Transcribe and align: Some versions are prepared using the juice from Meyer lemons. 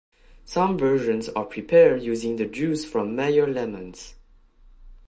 Some 0.45 0.79
versions 0.79 1.29
are 1.29 1.45
prepared 1.45 2.01
using 2.01 2.37
the 2.37 2.47
juice 2.47 2.83
from 2.83 3.15
Meyer 3.15 3.45
lemons. 3.45 4.15